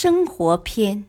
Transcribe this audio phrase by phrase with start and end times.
[0.00, 1.06] 生活篇，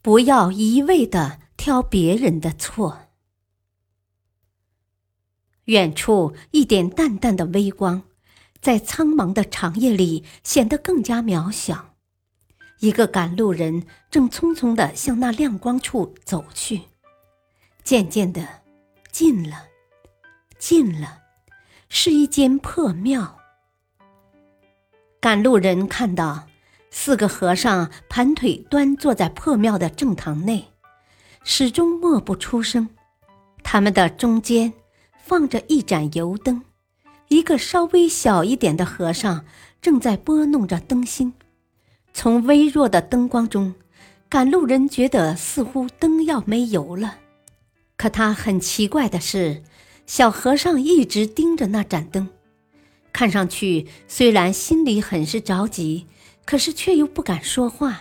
[0.00, 3.08] 不要一味的挑别人的错。
[5.64, 8.04] 远处一点淡淡的微光，
[8.60, 11.96] 在苍茫的长夜里显得更加渺小。
[12.78, 16.82] 一个赶路人正匆匆的向那亮光处走去，
[17.82, 18.62] 渐渐的，
[19.10, 19.66] 近了，
[20.56, 21.18] 近了，
[21.88, 23.40] 是一间破庙。
[25.20, 26.46] 赶路人看到。
[26.90, 30.66] 四个和尚盘腿端坐在破庙的正堂内，
[31.44, 32.88] 始终默不出声。
[33.62, 34.72] 他们的中间
[35.24, 36.62] 放着一盏油灯，
[37.28, 39.44] 一个稍微小一点的和尚
[39.80, 41.32] 正在拨弄着灯芯。
[42.12, 43.74] 从微弱的灯光中，
[44.28, 47.18] 赶路人觉得似乎灯要没油了。
[47.96, 49.62] 可他很奇怪的是，
[50.06, 52.28] 小和尚一直盯着那盏灯，
[53.12, 56.06] 看上去虽然心里很是着急。
[56.50, 58.00] 可是却又不敢说话。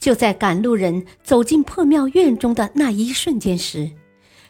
[0.00, 3.90] 就在赶路人走进破庙院中的那一瞬间时，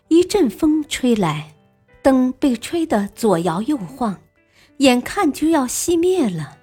[0.06, 1.56] 一阵风吹来，
[2.02, 4.16] 灯被吹得左摇右晃，
[4.76, 6.56] 眼看就要熄灭了。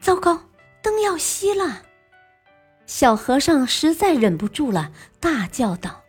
[0.00, 0.40] 糟糕，
[0.82, 1.82] 灯要熄了！
[2.84, 6.02] 小和尚实在忍不住了，大叫道。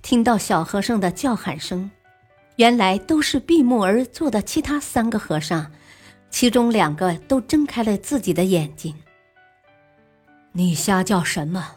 [0.00, 1.90] 听到小和尚的叫喊声，
[2.54, 5.72] 原来都是闭目而坐的其他三个和尚。
[6.30, 8.94] 其中两个都睁开了自己的眼睛。
[10.52, 11.72] 你瞎叫什么？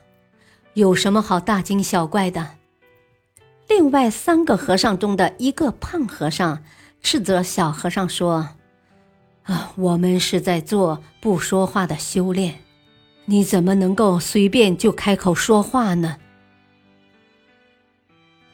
[0.73, 2.55] 有什么好大惊小怪的？
[3.67, 6.64] 另外三个和尚中的一个胖和尚
[7.02, 8.49] 斥责小和尚说
[9.43, 12.59] ：“啊，我们是在做不说话的修炼，
[13.26, 16.17] 你怎么能够随便就开口说话呢？”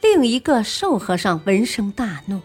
[0.01, 2.41] 另一个瘦和尚闻声大怒，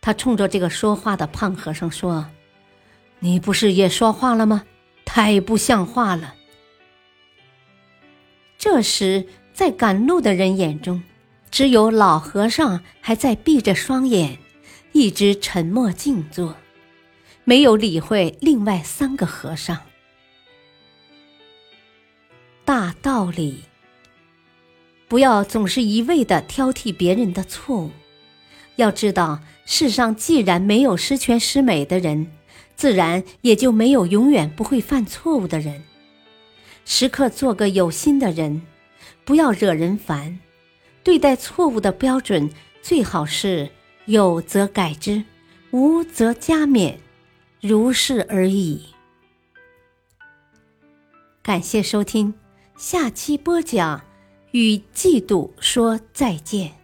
[0.00, 2.26] 他冲着这个说话的胖和尚说。
[3.20, 4.64] 你不是也说话了吗？
[5.04, 6.34] 太不像话了！
[8.58, 11.02] 这时，在赶路的人眼中，
[11.50, 14.38] 只有老和尚还在闭着双眼，
[14.92, 16.56] 一直沉默静坐，
[17.44, 19.78] 没有理会另外三个和尚。
[22.64, 23.64] 大道理：
[25.08, 27.90] 不要总是一味的挑剔别人的错误。
[28.76, 32.30] 要知道，世上既然没有十全十美的人。
[32.78, 35.82] 自然也就没有永远不会犯错误的人。
[36.84, 38.62] 时刻做个有心的人，
[39.24, 40.38] 不要惹人烦。
[41.02, 42.48] 对待错误的标准
[42.80, 43.68] 最好是
[44.04, 45.24] 有则改之，
[45.72, 46.98] 无则加勉，
[47.60, 48.86] 如是而已。
[51.42, 52.32] 感谢收听，
[52.76, 54.00] 下期播讲
[54.52, 56.74] 与嫉妒说再见。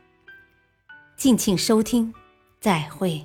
[1.17, 2.13] 敬请收听，
[2.61, 3.25] 再会。